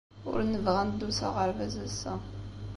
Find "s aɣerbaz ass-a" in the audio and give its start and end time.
1.17-2.13